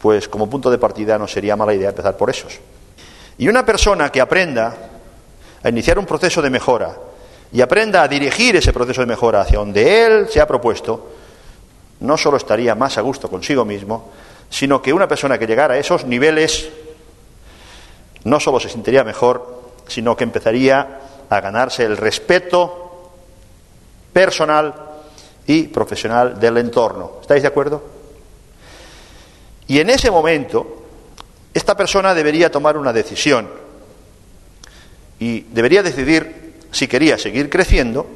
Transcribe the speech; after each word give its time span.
pues 0.00 0.28
como 0.28 0.48
punto 0.48 0.70
de 0.70 0.78
partida 0.78 1.18
no 1.18 1.26
sería 1.26 1.56
mala 1.56 1.74
idea 1.74 1.90
empezar 1.90 2.16
por 2.16 2.30
esos. 2.30 2.58
Y 3.38 3.48
una 3.48 3.64
persona 3.64 4.10
que 4.10 4.20
aprenda 4.20 4.74
a 5.62 5.68
iniciar 5.68 5.98
un 5.98 6.06
proceso 6.06 6.40
de 6.40 6.50
mejora 6.50 6.96
y 7.52 7.60
aprenda 7.60 8.02
a 8.02 8.08
dirigir 8.08 8.56
ese 8.56 8.72
proceso 8.72 9.00
de 9.00 9.06
mejora 9.06 9.40
hacia 9.40 9.58
donde 9.58 10.04
él 10.04 10.28
se 10.28 10.40
ha 10.40 10.46
propuesto, 10.46 11.12
no 12.00 12.16
solo 12.16 12.36
estaría 12.36 12.74
más 12.74 12.98
a 12.98 13.00
gusto 13.00 13.28
consigo 13.28 13.64
mismo, 13.64 14.10
sino 14.50 14.80
que 14.80 14.92
una 14.92 15.08
persona 15.08 15.38
que 15.38 15.46
llegara 15.46 15.74
a 15.74 15.78
esos 15.78 16.04
niveles 16.04 16.68
no 18.24 18.38
solo 18.40 18.60
se 18.60 18.68
sentiría 18.68 19.04
mejor, 19.04 19.62
sino 19.86 20.16
que 20.16 20.24
empezaría 20.24 21.00
a 21.28 21.40
ganarse 21.40 21.84
el 21.84 21.96
respeto 21.96 23.10
personal 24.12 24.74
y 25.46 25.64
profesional 25.64 26.38
del 26.38 26.58
entorno. 26.58 27.18
¿Estáis 27.20 27.42
de 27.42 27.48
acuerdo? 27.48 27.97
Y 29.68 29.78
en 29.80 29.90
ese 29.90 30.10
momento, 30.10 30.82
esta 31.52 31.76
persona 31.76 32.14
debería 32.14 32.50
tomar 32.50 32.76
una 32.76 32.92
decisión 32.92 33.48
y 35.18 35.40
debería 35.40 35.82
decidir 35.82 36.54
si 36.70 36.88
quería 36.88 37.18
seguir 37.18 37.50
creciendo 37.50 38.06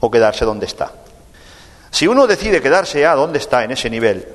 o 0.00 0.10
quedarse 0.10 0.44
donde 0.44 0.66
está. 0.66 0.92
Si 1.90 2.06
uno 2.06 2.26
decide 2.26 2.62
quedarse 2.62 3.06
a 3.06 3.14
donde 3.14 3.38
está 3.38 3.64
en 3.64 3.72
ese 3.72 3.90
nivel, 3.90 4.26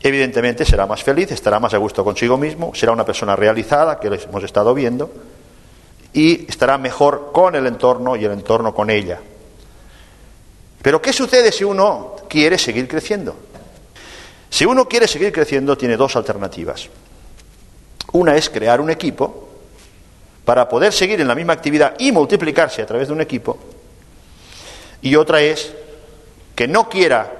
evidentemente 0.00 0.64
será 0.64 0.86
más 0.86 1.02
feliz, 1.02 1.30
estará 1.32 1.58
más 1.58 1.72
a 1.74 1.78
gusto 1.78 2.04
consigo 2.04 2.36
mismo, 2.36 2.74
será 2.74 2.92
una 2.92 3.04
persona 3.04 3.34
realizada, 3.34 3.98
que 3.98 4.08
hemos 4.08 4.44
estado 4.44 4.74
viendo, 4.74 5.10
y 6.12 6.46
estará 6.50 6.76
mejor 6.76 7.30
con 7.32 7.54
el 7.54 7.66
entorno 7.66 8.16
y 8.16 8.24
el 8.24 8.32
entorno 8.32 8.74
con 8.74 8.90
ella. 8.90 9.20
Pero 10.82 11.00
¿qué 11.00 11.12
sucede 11.12 11.52
si 11.52 11.64
uno 11.64 12.16
quiere 12.28 12.58
seguir 12.58 12.88
creciendo? 12.88 13.36
Si 14.50 14.64
uno 14.64 14.86
quiere 14.86 15.06
seguir 15.06 15.32
creciendo, 15.32 15.78
tiene 15.78 15.96
dos 15.96 16.16
alternativas. 16.16 16.88
Una 18.12 18.36
es 18.36 18.50
crear 18.50 18.80
un 18.80 18.90
equipo 18.90 19.48
para 20.44 20.68
poder 20.68 20.92
seguir 20.92 21.20
en 21.20 21.28
la 21.28 21.36
misma 21.36 21.52
actividad 21.52 21.94
y 21.98 22.10
multiplicarse 22.10 22.82
a 22.82 22.86
través 22.86 23.06
de 23.06 23.14
un 23.14 23.20
equipo. 23.20 23.56
Y 25.02 25.14
otra 25.14 25.40
es 25.40 25.72
que 26.56 26.66
no 26.66 26.88
quiera 26.88 27.32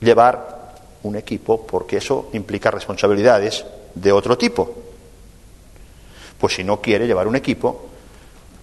llevar 0.00 0.74
un 1.02 1.16
equipo 1.16 1.66
porque 1.66 1.96
eso 1.96 2.30
implica 2.32 2.70
responsabilidades 2.70 3.64
de 3.94 4.12
otro 4.12 4.38
tipo. 4.38 4.72
Pues 6.38 6.54
si 6.54 6.62
no 6.62 6.80
quiere 6.80 7.06
llevar 7.08 7.26
un 7.26 7.36
equipo 7.36 7.88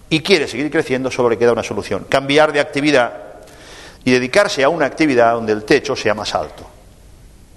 y 0.08 0.20
quiere 0.20 0.48
seguir 0.48 0.70
creciendo, 0.70 1.10
solo 1.10 1.28
le 1.28 1.38
queda 1.38 1.52
una 1.52 1.62
solución, 1.62 2.06
cambiar 2.08 2.52
de 2.52 2.60
actividad 2.60 3.12
y 4.04 4.12
dedicarse 4.12 4.64
a 4.64 4.70
una 4.70 4.86
actividad 4.86 5.34
donde 5.34 5.52
el 5.52 5.64
techo 5.64 5.94
sea 5.94 6.14
más 6.14 6.34
alto. 6.34 6.69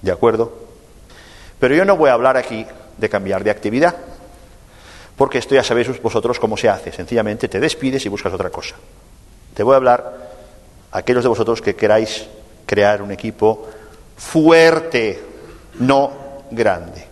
¿De 0.03 0.11
acuerdo? 0.11 0.53
Pero 1.59 1.73
yo 1.73 1.85
no 1.85 1.95
voy 1.95 2.09
a 2.09 2.13
hablar 2.13 2.35
aquí 2.35 2.67
de 2.97 3.09
cambiar 3.09 3.43
de 3.43 3.49
actividad, 3.49 3.95
porque 5.15 5.37
esto 5.37 5.55
ya 5.55 5.63
sabéis 5.63 6.01
vosotros 6.01 6.39
cómo 6.39 6.57
se 6.57 6.67
hace. 6.67 6.91
Sencillamente 6.91 7.47
te 7.47 7.59
despides 7.59 8.05
y 8.05 8.09
buscas 8.09 8.33
otra 8.33 8.49
cosa. 8.49 8.75
Te 9.53 9.63
voy 9.63 9.73
a 9.73 9.77
hablar 9.77 10.29
a 10.91 10.97
aquellos 10.97 11.23
de 11.23 11.29
vosotros 11.29 11.61
que 11.61 11.75
queráis 11.75 12.27
crear 12.65 13.01
un 13.01 13.11
equipo 13.11 13.65
fuerte, 14.17 15.23
no 15.79 16.11
grande. 16.51 17.07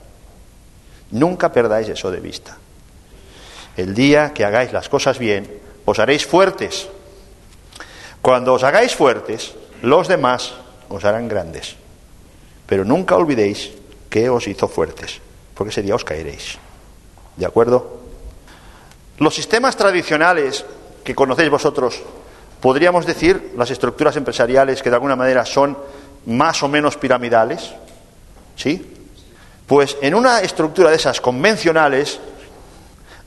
Nunca 1.11 1.51
perdáis 1.51 1.87
eso 1.87 2.11
de 2.11 2.19
vista. 2.19 2.57
El 3.77 3.95
día 3.95 4.33
que 4.33 4.43
hagáis 4.43 4.73
las 4.73 4.89
cosas 4.89 5.17
bien, 5.17 5.49
os 5.85 5.97
haréis 5.97 6.25
fuertes. 6.25 6.89
Cuando 8.21 8.53
os 8.53 8.63
hagáis 8.63 8.95
fuertes, 8.95 9.53
los 9.81 10.09
demás 10.09 10.53
os 10.89 11.05
harán 11.05 11.29
grandes. 11.29 11.77
Pero 12.65 12.85
nunca 12.85 13.15
olvidéis 13.15 13.71
que 14.09 14.29
os 14.29 14.47
hizo 14.47 14.67
fuertes, 14.67 15.19
porque 15.55 15.71
ese 15.71 15.81
día 15.81 15.95
os 15.95 16.03
caeréis. 16.03 16.57
¿De 17.37 17.45
acuerdo? 17.45 18.01
Los 19.17 19.35
sistemas 19.35 19.77
tradicionales 19.77 20.65
que 21.03 21.15
conocéis 21.15 21.49
vosotros, 21.49 22.01
podríamos 22.59 23.05
decir, 23.05 23.53
las 23.57 23.71
estructuras 23.71 24.15
empresariales 24.15 24.81
que 24.81 24.89
de 24.89 24.95
alguna 24.95 25.15
manera 25.15 25.45
son 25.45 25.77
más 26.25 26.61
o 26.63 26.67
menos 26.67 26.97
piramidales, 26.97 27.71
¿sí? 28.55 28.93
Pues 29.65 29.97
en 30.01 30.15
una 30.15 30.41
estructura 30.41 30.89
de 30.89 30.97
esas 30.97 31.21
convencionales, 31.21 32.19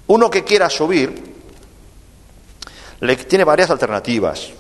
uno 0.07 0.31
que 0.31 0.45
quiera 0.45 0.69
subir, 0.69 1.35
le 3.01 3.17
tiene 3.17 3.45
varias 3.45 3.71
alternativas. 3.71 4.51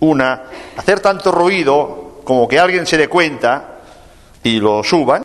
Una, 0.00 0.44
hacer 0.76 1.00
tanto 1.00 1.30
ruido 1.30 2.20
como 2.24 2.48
que 2.48 2.58
alguien 2.58 2.86
se 2.86 2.96
dé 2.96 3.08
cuenta 3.08 3.73
y 4.44 4.60
lo 4.60 4.84
suban, 4.84 5.22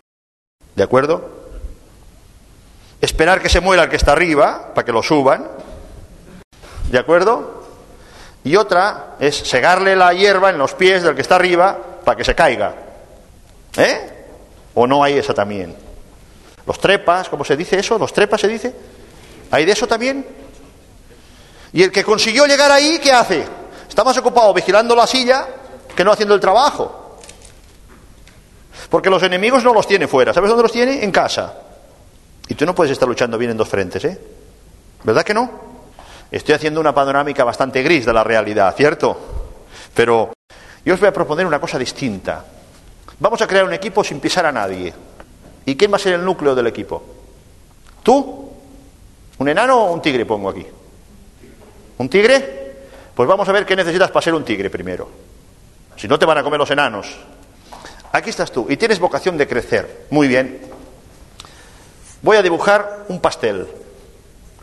¿de 0.74 0.82
acuerdo? 0.82 1.30
Esperar 3.00 3.40
que 3.40 3.48
se 3.48 3.60
muera 3.60 3.84
el 3.84 3.90
que 3.90 3.96
está 3.96 4.12
arriba 4.12 4.72
para 4.74 4.84
que 4.84 4.92
lo 4.92 5.02
suban, 5.02 5.46
¿de 6.90 6.98
acuerdo? 6.98 7.62
Y 8.42 8.56
otra 8.56 9.16
es 9.20 9.36
segarle 9.36 9.94
la 9.94 10.12
hierba 10.14 10.50
en 10.50 10.58
los 10.58 10.74
pies 10.74 11.02
del 11.02 11.14
que 11.14 11.20
está 11.20 11.36
arriba 11.36 11.78
para 12.04 12.16
que 12.16 12.24
se 12.24 12.34
caiga. 12.34 12.74
¿Eh? 13.76 14.26
¿O 14.74 14.86
no 14.86 15.04
hay 15.04 15.18
esa 15.18 15.34
también? 15.34 15.76
Los 16.66 16.78
trepas, 16.78 17.28
¿cómo 17.28 17.44
se 17.44 17.56
dice 17.56 17.78
eso? 17.78 17.98
¿Los 17.98 18.12
trepas 18.12 18.40
se 18.40 18.48
dice? 18.48 18.74
¿Hay 19.50 19.66
de 19.66 19.72
eso 19.72 19.86
también? 19.86 20.26
Y 21.74 21.82
el 21.82 21.92
que 21.92 22.04
consiguió 22.04 22.46
llegar 22.46 22.70
ahí, 22.70 22.98
¿qué 23.02 23.12
hace? 23.12 23.44
Está 23.86 24.02
más 24.02 24.16
ocupado 24.16 24.54
vigilando 24.54 24.96
la 24.96 25.06
silla 25.06 25.46
que 25.94 26.04
no 26.04 26.12
haciendo 26.12 26.34
el 26.34 26.40
trabajo. 26.40 27.09
Porque 28.90 29.08
los 29.08 29.22
enemigos 29.22 29.62
no 29.64 29.72
los 29.72 29.86
tiene 29.86 30.08
fuera. 30.08 30.34
¿Sabes 30.34 30.48
dónde 30.48 30.64
los 30.64 30.72
tiene? 30.72 31.04
En 31.04 31.12
casa. 31.12 31.54
Y 32.48 32.54
tú 32.54 32.66
no 32.66 32.74
puedes 32.74 32.90
estar 32.90 33.08
luchando 33.08 33.38
bien 33.38 33.52
en 33.52 33.56
dos 33.56 33.68
frentes, 33.68 34.04
¿eh? 34.04 34.20
¿Verdad 35.04 35.22
que 35.22 35.32
no? 35.32 35.48
Estoy 36.30 36.56
haciendo 36.56 36.80
una 36.80 36.92
panorámica 36.92 37.44
bastante 37.44 37.82
gris 37.82 38.04
de 38.04 38.12
la 38.12 38.24
realidad, 38.24 38.74
¿cierto? 38.76 39.16
Pero 39.94 40.32
yo 40.84 40.94
os 40.94 41.00
voy 41.00 41.08
a 41.08 41.12
proponer 41.12 41.46
una 41.46 41.60
cosa 41.60 41.78
distinta. 41.78 42.44
Vamos 43.20 43.40
a 43.40 43.46
crear 43.46 43.64
un 43.64 43.72
equipo 43.72 44.02
sin 44.02 44.18
pisar 44.18 44.46
a 44.46 44.52
nadie. 44.52 44.92
¿Y 45.64 45.76
quién 45.76 45.92
va 45.92 45.96
a 45.96 46.00
ser 46.00 46.14
el 46.14 46.24
núcleo 46.24 46.54
del 46.54 46.66
equipo? 46.66 47.02
¿Tú? 48.02 48.50
¿Un 49.38 49.48
enano 49.48 49.84
o 49.84 49.92
un 49.92 50.02
tigre 50.02 50.26
pongo 50.26 50.50
aquí? 50.50 50.66
¿Un 51.98 52.08
tigre? 52.08 52.60
Pues 53.14 53.28
vamos 53.28 53.48
a 53.48 53.52
ver 53.52 53.64
qué 53.66 53.76
necesitas 53.76 54.10
para 54.10 54.24
ser 54.24 54.34
un 54.34 54.44
tigre 54.44 54.70
primero. 54.70 55.08
Si 55.96 56.08
no 56.08 56.18
te 56.18 56.26
van 56.26 56.38
a 56.38 56.42
comer 56.42 56.58
los 56.58 56.70
enanos. 56.70 57.14
Aquí 58.12 58.30
estás 58.30 58.50
tú 58.50 58.66
y 58.68 58.76
tienes 58.76 58.98
vocación 58.98 59.36
de 59.38 59.46
crecer. 59.46 60.06
Muy 60.10 60.26
bien. 60.28 60.60
Voy 62.22 62.36
a 62.36 62.42
dibujar 62.42 63.04
un 63.08 63.20
pastel 63.20 63.66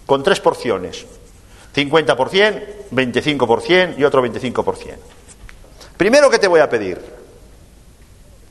con 0.05 0.23
tres 0.23 0.39
porciones. 0.39 1.05
50%, 1.75 2.89
25% 2.91 3.97
y 3.97 4.03
otro 4.03 4.25
25%. 4.25 4.95
Primero 5.95 6.29
que 6.29 6.39
te 6.39 6.47
voy 6.47 6.59
a 6.59 6.69
pedir, 6.69 6.99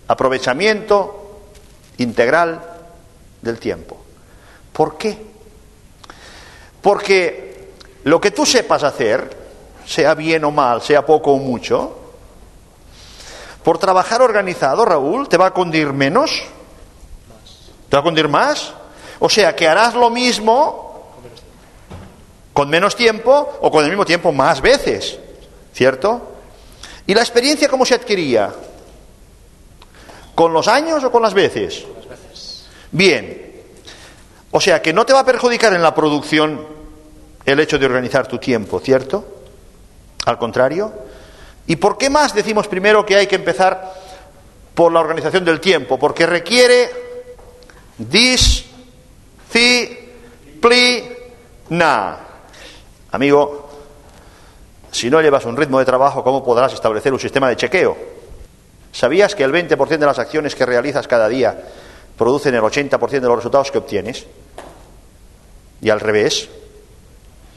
aprovechamiento 0.09 1.41
integral 1.99 2.61
del 3.43 3.59
tiempo. 3.59 3.99
¿Por 4.73 4.97
qué? 4.97 5.17
Porque 6.81 7.71
lo 8.05 8.21
que 8.21 8.31
tú 8.31 8.47
sepas 8.47 8.83
hacer, 8.85 9.31
sea 9.85 10.15
bien 10.15 10.45
o 10.45 10.51
mal, 10.51 10.83
sea 10.83 11.05
poco 11.05 11.33
o 11.33 11.39
mucho, 11.39 12.06
por 13.67 13.79
trabajar 13.79 14.23
organizado, 14.23 14.85
Raúl, 14.85 15.29
te 15.29 15.37
va 15.37 15.47
a 15.47 15.51
condir 15.51 15.93
menos, 15.93 16.45
te 17.89 17.97
va 17.97 17.99
a 18.01 18.05
condir 18.05 18.29
más. 18.29 18.73
O 19.19 19.29
sea, 19.29 19.57
que 19.57 19.67
harás 19.67 19.93
lo 19.95 20.09
mismo 20.09 21.17
con 22.53 22.69
menos 22.71 22.95
tiempo 22.95 23.59
o 23.61 23.69
con 23.69 23.83
el 23.83 23.91
mismo 23.91 24.05
tiempo 24.05 24.31
más 24.31 24.61
veces, 24.61 25.19
¿cierto? 25.75 26.37
¿Y 27.09 27.15
la 27.15 27.23
experiencia 27.23 27.69
cómo 27.69 27.85
se 27.85 27.97
adquiría? 27.97 28.55
¿Con 30.37 30.53
los 30.53 30.69
años 30.69 31.03
o 31.03 31.11
con 31.11 31.23
las 31.23 31.35
veces? 31.35 31.87
Bien. 32.93 33.65
O 34.53 34.61
sea, 34.61 34.81
que 34.81 34.93
no 34.93 35.05
te 35.05 35.13
va 35.13 35.19
a 35.23 35.27
perjudicar 35.27 35.75
en 35.75 35.83
la 35.83 35.93
producción 35.93 36.65
el 37.45 37.59
hecho 37.59 37.81
de 37.81 37.87
organizar 37.87 38.29
tu 38.29 38.39
tiempo, 38.39 38.79
¿cierto? 38.79 39.27
Al 40.25 40.39
contrario. 40.39 41.06
¿Y 41.67 41.77
por 41.77 41.99
qué 41.99 42.11
más 42.11 42.35
decimos 42.35 42.69
primero 42.69 43.05
que 43.05 43.17
hay 43.17 43.27
que 43.27 43.37
empezar 43.37 43.93
por 44.75 44.93
la 44.93 45.01
organización 45.01 45.45
del 45.45 45.61
tiempo? 45.61 45.99
Porque 45.99 46.27
requiere 46.27 46.91
disciplina. 47.99 48.89
Amigo, 53.11 53.71
si 54.91 55.11
no 55.11 55.21
llevas 55.21 55.45
un 55.45 55.57
ritmo 55.57 55.79
de 55.79 55.85
trabajo, 55.85 56.23
¿cómo 56.23 56.45
podrás 56.45 56.73
establecer 56.73 57.13
un 57.13 57.21
sistema 57.21 57.49
de 57.49 57.57
chequeo? 57.57 57.97
¿Sabías 58.93 59.35
que 59.35 59.45
el 59.45 59.53
20% 59.53 59.99
de 59.99 60.07
las 60.07 60.19
acciones 60.19 60.55
que 60.55 60.65
realizas 60.65 61.07
cada 61.09 61.29
día 61.29 61.65
producen 62.17 62.55
el 62.55 62.63
80% 62.63 63.09
de 63.09 63.21
los 63.21 63.37
resultados 63.37 63.71
que 63.71 63.79
obtienes? 63.79 64.25
Y 65.83 65.91
al 65.91 66.01
revés, 66.01 66.49